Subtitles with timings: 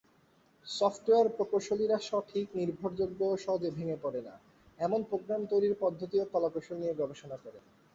[0.67, 4.33] Software প্রকৌশলীরা সঠিক, নির্ভরযোগ্য ও সহজে ভেঙ্গে পড়ে না,
[4.79, 7.63] এমন প্রোগ্রাম তৈরির পদ্ধতি ও কলাকৌশল নিয়ে গবেষণা করেন।